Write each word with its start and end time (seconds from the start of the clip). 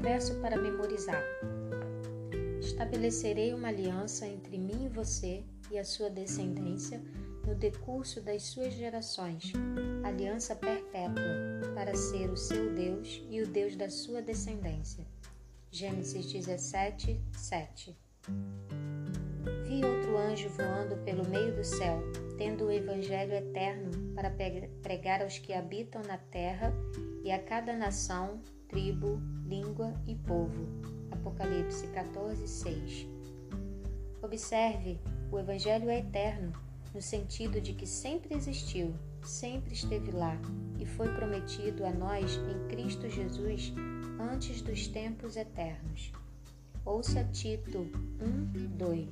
verso 0.00 0.34
para 0.40 0.56
memorizar. 0.56 1.22
Estabelecerei 2.60 3.52
uma 3.52 3.68
aliança 3.68 4.26
entre 4.26 4.56
mim 4.56 4.86
e 4.86 4.88
você 4.88 5.42
e 5.70 5.78
a 5.78 5.84
sua 5.84 6.08
descendência 6.10 7.02
no 7.46 7.54
decurso 7.54 8.20
das 8.20 8.42
suas 8.44 8.72
gerações, 8.74 9.52
aliança 10.04 10.54
perpétua, 10.54 11.72
para 11.74 11.94
ser 11.94 12.30
o 12.30 12.36
seu 12.36 12.72
Deus 12.74 13.22
e 13.28 13.42
o 13.42 13.46
Deus 13.46 13.76
da 13.76 13.90
sua 13.90 14.22
descendência. 14.22 15.04
Gênesis 15.70 16.32
17, 16.32 17.20
7. 17.32 17.96
Vi 19.66 19.84
outro 19.84 20.16
anjo 20.16 20.48
voando 20.50 20.96
pelo 21.04 21.28
meio 21.28 21.54
do 21.54 21.64
céu, 21.64 22.00
tendo 22.36 22.66
o 22.66 22.70
Evangelho 22.72 23.32
eterno 23.32 23.90
para 24.14 24.30
pregar 24.82 25.22
aos 25.22 25.38
que 25.38 25.52
habitam 25.52 26.02
na 26.02 26.18
terra 26.18 26.72
e 27.22 27.30
a 27.30 27.38
cada 27.38 27.72
nação, 27.74 28.40
tribo, 28.68 29.20
língua 29.46 29.94
e 30.06 30.14
povo. 30.14 30.66
Apocalipse 31.10 31.86
14, 31.88 32.46
6. 32.46 33.06
Observe, 34.22 34.98
o 35.30 35.38
Evangelho 35.38 35.88
é 35.88 35.98
eterno, 35.98 36.52
no 36.94 37.00
sentido 37.00 37.60
de 37.60 37.72
que 37.72 37.86
sempre 37.86 38.34
existiu, 38.34 38.94
sempre 39.22 39.74
esteve 39.74 40.10
lá 40.10 40.36
e 40.78 40.86
foi 40.86 41.08
prometido 41.14 41.84
a 41.84 41.90
nós 41.90 42.36
em 42.36 42.68
Cristo 42.68 43.08
Jesus 43.08 43.72
antes 44.18 44.62
dos 44.62 44.86
tempos 44.88 45.36
eternos. 45.36 46.12
Ouça 46.84 47.24
Tito 47.32 47.86
1, 48.20 48.76
2. 48.76 49.08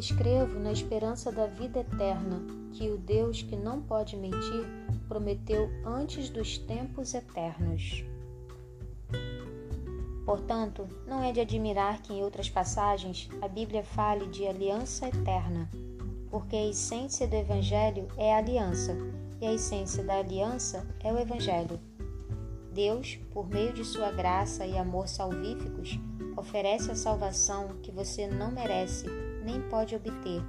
Escrevo 0.00 0.58
na 0.58 0.72
esperança 0.72 1.30
da 1.30 1.46
vida 1.46 1.80
eterna 1.80 2.40
que 2.72 2.88
o 2.88 2.96
Deus 2.96 3.42
que 3.42 3.54
não 3.54 3.82
pode 3.82 4.16
mentir 4.16 4.64
prometeu 5.06 5.68
antes 5.84 6.30
dos 6.30 6.56
tempos 6.56 7.12
eternos. 7.12 8.02
Portanto, 10.24 10.88
não 11.06 11.22
é 11.22 11.32
de 11.32 11.40
admirar 11.40 12.00
que 12.00 12.14
em 12.14 12.22
outras 12.22 12.48
passagens 12.48 13.28
a 13.42 13.48
Bíblia 13.48 13.84
fale 13.84 14.26
de 14.28 14.46
aliança 14.46 15.06
eterna, 15.06 15.68
porque 16.30 16.56
a 16.56 16.68
essência 16.68 17.28
do 17.28 17.36
Evangelho 17.36 18.08
é 18.16 18.34
a 18.34 18.38
aliança 18.38 18.96
e 19.38 19.46
a 19.46 19.52
essência 19.52 20.02
da 20.02 20.16
aliança 20.16 20.82
é 21.00 21.12
o 21.12 21.18
Evangelho. 21.18 21.78
Deus, 22.72 23.18
por 23.34 23.46
meio 23.46 23.74
de 23.74 23.84
sua 23.84 24.10
graça 24.10 24.64
e 24.64 24.78
amor 24.78 25.08
salvíficos, 25.08 25.98
oferece 26.38 26.90
a 26.90 26.96
salvação 26.96 27.76
que 27.82 27.92
você 27.92 28.26
não 28.26 28.50
merece 28.50 29.06
nem 29.44 29.60
pode 29.68 29.94
obter, 29.94 30.42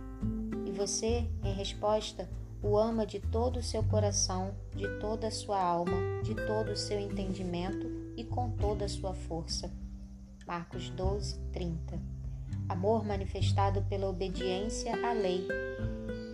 e 0.65 0.71
você, 0.71 1.27
em 1.43 1.53
resposta, 1.53 2.29
o 2.63 2.77
ama 2.77 3.05
de 3.05 3.19
todo 3.19 3.57
o 3.57 3.63
seu 3.63 3.83
coração, 3.83 4.53
de 4.75 4.87
toda 4.99 5.27
a 5.27 5.31
sua 5.31 5.59
alma, 5.59 5.97
de 6.23 6.35
todo 6.35 6.71
o 6.71 6.77
seu 6.77 6.99
entendimento 6.99 7.87
e 8.15 8.23
com 8.23 8.51
toda 8.51 8.85
a 8.85 8.89
sua 8.89 9.13
força. 9.13 9.71
Marcos 10.45 10.89
12, 10.89 11.39
30. 11.51 11.99
Amor 12.69 13.03
manifestado 13.03 13.81
pela 13.83 14.07
obediência 14.07 14.93
à 15.05 15.11
lei, 15.11 15.47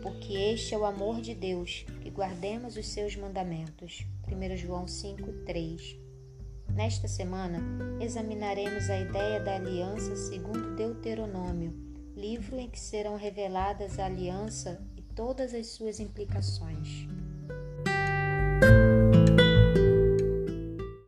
porque 0.03 0.33
este 0.33 0.73
é 0.73 0.77
o 0.77 0.85
amor 0.85 1.21
de 1.21 1.33
Deus, 1.33 1.85
que 2.01 2.09
guardemos 2.09 2.75
os 2.75 2.87
seus 2.87 3.15
mandamentos. 3.15 4.05
1 4.27 4.57
João 4.57 4.87
5, 4.87 5.45
3. 5.45 5.97
Nesta 6.73 7.07
semana, 7.07 7.59
examinaremos 8.01 8.89
a 8.89 8.99
ideia 8.99 9.39
da 9.39 9.55
aliança 9.55 10.15
segundo 10.15 10.75
Deuteronômio, 10.75 11.86
livro 12.17 12.57
em 12.57 12.67
que 12.67 12.79
serão 12.79 13.15
reveladas 13.15 13.99
a 13.99 14.05
aliança 14.05 14.81
e 14.97 15.01
todas 15.01 15.53
as 15.53 15.67
suas 15.67 15.99
implicações. 15.99 17.07